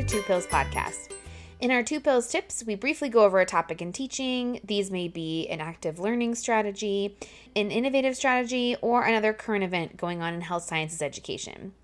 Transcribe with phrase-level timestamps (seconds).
[0.00, 1.10] to Two Pills Podcast.
[1.60, 4.58] In our Two Pills tips, we briefly go over a topic in teaching.
[4.64, 7.18] These may be an active learning strategy,
[7.54, 11.74] an innovative strategy, or another current event going on in health sciences education.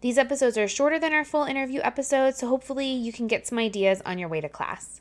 [0.00, 3.58] These episodes are shorter than our full interview episodes, so hopefully you can get some
[3.58, 5.00] ideas on your way to class.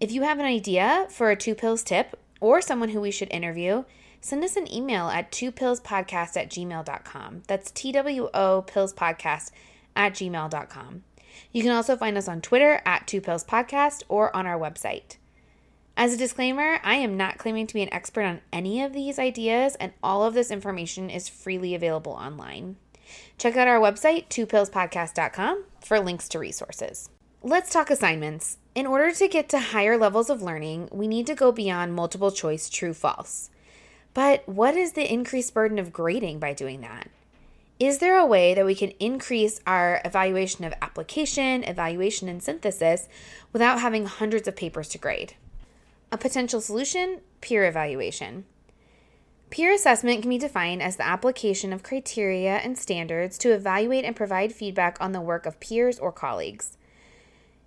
[0.00, 3.32] If you have an idea for a Two Pills tip or someone who we should
[3.32, 3.84] interview,
[4.20, 7.42] send us an email at twopillspodcast at gmail.com.
[7.46, 9.50] That's T W O Podcast
[9.96, 11.04] at gmail.com.
[11.52, 15.16] You can also find us on Twitter at Two Pills Podcast or on our website.
[15.96, 19.18] As a disclaimer, I am not claiming to be an expert on any of these
[19.18, 22.76] ideas, and all of this information is freely available online.
[23.38, 27.10] Check out our website, twopillspodcast.com, for links to resources.
[27.42, 28.58] Let's talk assignments.
[28.74, 32.32] In order to get to higher levels of learning, we need to go beyond multiple
[32.32, 33.50] choice true false.
[34.14, 37.08] But what is the increased burden of grading by doing that?
[37.80, 43.08] Is there a way that we can increase our evaluation of application, evaluation, and synthesis
[43.52, 45.34] without having hundreds of papers to grade?
[46.12, 48.44] A potential solution peer evaluation.
[49.50, 54.14] Peer assessment can be defined as the application of criteria and standards to evaluate and
[54.14, 56.78] provide feedback on the work of peers or colleagues.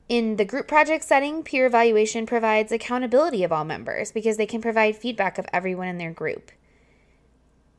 [0.08, 4.61] In the group project setting, peer evaluation provides accountability of all members because they can
[4.61, 6.52] provide feedback of everyone in their group.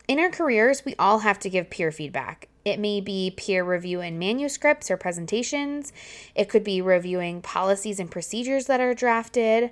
[0.08, 2.48] In our careers, we all have to give peer feedback.
[2.64, 5.92] It may be peer review in manuscripts or presentations,
[6.34, 9.70] it could be reviewing policies and procedures that are drafted.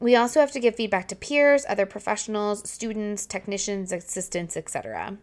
[0.00, 5.16] We also have to give feedback to peers, other professionals, students, technicians, assistants, etc.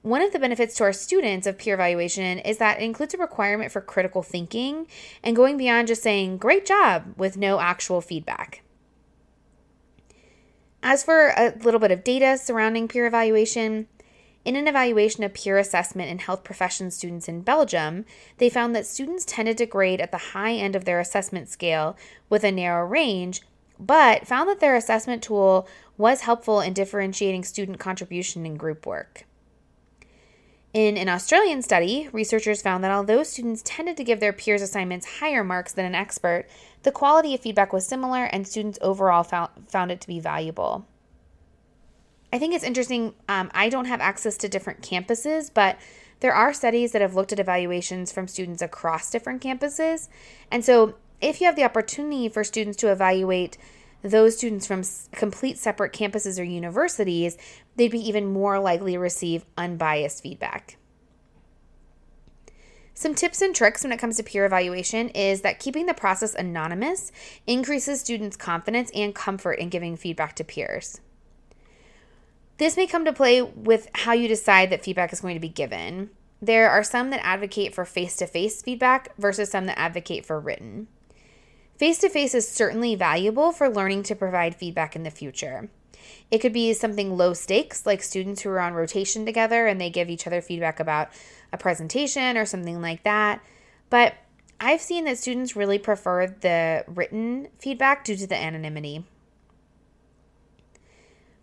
[0.00, 3.18] One of the benefits to our students of peer evaluation is that it includes a
[3.18, 4.86] requirement for critical thinking
[5.22, 8.62] and going beyond just saying, great job, with no actual feedback.
[10.86, 13.88] As for a little bit of data surrounding peer evaluation,
[14.44, 18.04] in an evaluation of peer assessment in health profession students in Belgium,
[18.36, 21.96] they found that students tended to grade at the high end of their assessment scale
[22.28, 23.40] with a narrow range,
[23.80, 25.66] but found that their assessment tool
[25.96, 29.24] was helpful in differentiating student contribution in group work.
[30.74, 35.20] In an Australian study, researchers found that although students tended to give their peers' assignments
[35.20, 36.46] higher marks than an expert,
[36.82, 40.84] the quality of feedback was similar and students overall found, found it to be valuable.
[42.32, 43.14] I think it's interesting.
[43.28, 45.78] Um, I don't have access to different campuses, but
[46.18, 50.08] there are studies that have looked at evaluations from students across different campuses.
[50.50, 53.56] And so, if you have the opportunity for students to evaluate
[54.04, 57.38] those students from complete separate campuses or universities,
[57.74, 60.76] they'd be even more likely to receive unbiased feedback.
[62.92, 66.34] Some tips and tricks when it comes to peer evaluation is that keeping the process
[66.34, 67.10] anonymous
[67.46, 71.00] increases students' confidence and comfort in giving feedback to peers.
[72.58, 75.48] This may come to play with how you decide that feedback is going to be
[75.48, 76.10] given.
[76.40, 80.38] There are some that advocate for face to face feedback versus some that advocate for
[80.38, 80.88] written.
[81.76, 85.68] Face to face is certainly valuable for learning to provide feedback in the future.
[86.30, 89.90] It could be something low stakes, like students who are on rotation together and they
[89.90, 91.08] give each other feedback about
[91.52, 93.42] a presentation or something like that.
[93.90, 94.14] But
[94.60, 99.04] I've seen that students really prefer the written feedback due to the anonymity.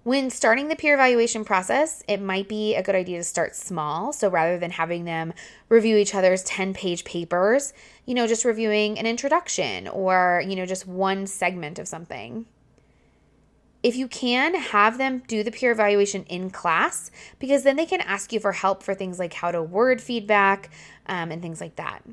[0.03, 4.11] When starting the peer evaluation process, it might be a good idea to start small.
[4.11, 5.31] So rather than having them
[5.69, 7.71] review each other's 10 page papers,
[8.07, 12.47] you know, just reviewing an introduction or, you know, just one segment of something.
[13.83, 18.01] If you can, have them do the peer evaluation in class because then they can
[18.01, 20.71] ask you for help for things like how to word feedback
[21.05, 22.03] um, and things like that.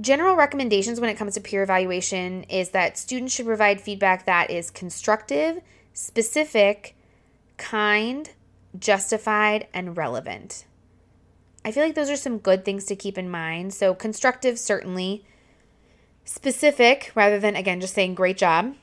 [0.00, 4.50] General recommendations when it comes to peer evaluation is that students should provide feedback that
[4.50, 5.60] is constructive,
[5.94, 6.94] specific,
[7.56, 8.30] kind,
[8.78, 10.66] justified, and relevant.
[11.64, 13.72] I feel like those are some good things to keep in mind.
[13.72, 15.24] So, constructive, certainly.
[16.24, 18.74] Specific, rather than, again, just saying great job.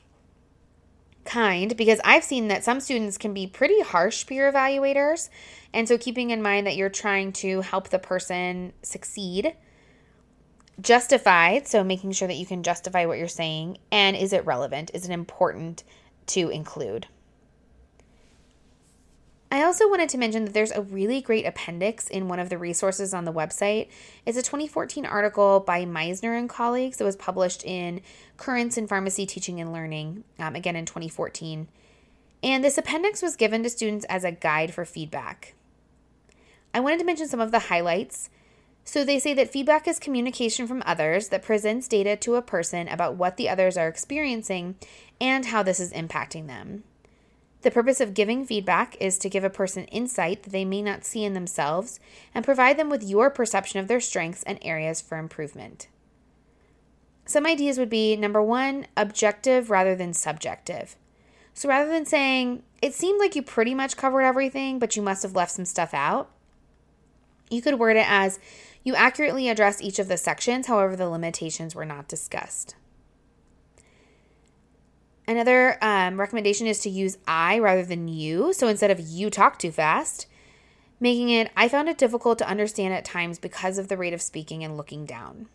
[1.24, 5.30] Kind, because I've seen that some students can be pretty harsh peer evaluators.
[5.72, 9.54] And so, keeping in mind that you're trying to help the person succeed
[10.80, 14.90] justified, so making sure that you can justify what you're saying, and is it relevant?
[14.94, 15.84] Is it important
[16.26, 17.06] to include?
[19.54, 22.58] I also wanted to mention that there's a really great appendix in one of the
[22.58, 23.88] resources on the website.
[24.26, 28.00] It's a 2014 article by Miesner and colleagues that was published in
[28.36, 31.68] Currents in Pharmacy Teaching and Learning, um, again in 2014.
[32.42, 35.54] And this appendix was given to students as a guide for feedback.
[36.74, 38.30] I wanted to mention some of the highlights.
[38.84, 42.86] So they say that feedback is communication from others that presents data to a person
[42.86, 44.76] about what the others are experiencing
[45.20, 46.84] and how this is impacting them.
[47.62, 51.06] The purpose of giving feedback is to give a person insight that they may not
[51.06, 51.98] see in themselves
[52.34, 55.88] and provide them with your perception of their strengths and areas for improvement.
[57.24, 60.96] Some ideas would be number one, objective rather than subjective.
[61.54, 65.22] So rather than saying, it seemed like you pretty much covered everything, but you must
[65.22, 66.30] have left some stuff out,
[67.54, 68.38] you could word it as,
[68.82, 72.74] you accurately addressed each of the sections, however, the limitations were not discussed.
[75.26, 78.52] Another um, recommendation is to use I rather than you.
[78.52, 80.26] So instead of you talk too fast,
[81.00, 84.20] making it I found it difficult to understand at times because of the rate of
[84.20, 85.48] speaking and looking down.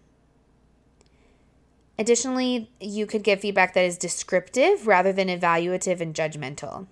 [2.00, 6.88] Additionally, you could give feedback that is descriptive rather than evaluative and judgmental.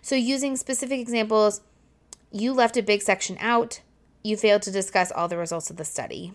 [0.00, 1.60] So, using specific examples,
[2.32, 3.82] you left a big section out,
[4.28, 6.34] you failed to discuss all the results of the study.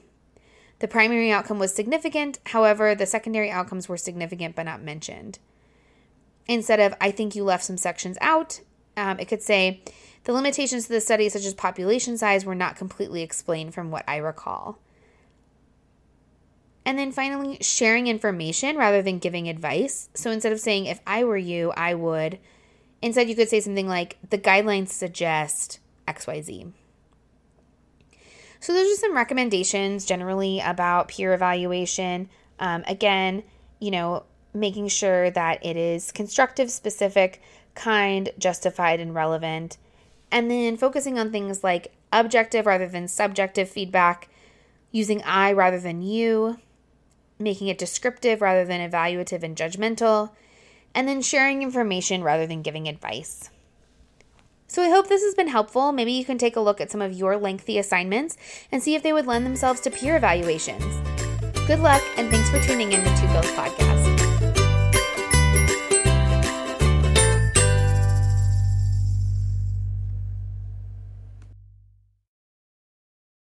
[0.79, 5.39] The primary outcome was significant, however, the secondary outcomes were significant but not mentioned.
[6.47, 8.59] Instead of, I think you left some sections out,
[8.97, 9.81] um, it could say,
[10.25, 14.03] the limitations to the study, such as population size, were not completely explained from what
[14.07, 14.79] I recall.
[16.85, 20.09] And then finally, sharing information rather than giving advice.
[20.13, 22.39] So instead of saying, if I were you, I would,
[23.01, 26.73] instead you could say something like, the guidelines suggest XYZ.
[28.63, 32.29] So those are some recommendations generally about peer evaluation.
[32.59, 33.43] Um, again,
[33.81, 34.23] you know,
[34.53, 37.41] making sure that it is constructive, specific,
[37.75, 39.77] kind, justified, and relevant.
[40.31, 44.29] And then focusing on things like objective rather than subjective feedback,
[44.93, 46.57] using I rather than you,
[47.37, 50.31] making it descriptive rather than evaluative and judgmental,
[50.95, 53.49] and then sharing information rather than giving advice.
[54.73, 55.91] So I hope this has been helpful.
[55.91, 58.37] Maybe you can take a look at some of your lengthy assignments
[58.71, 60.83] and see if they would lend themselves to peer evaluations.
[61.67, 64.12] Good luck, and thanks for tuning in to Two Pills Podcast.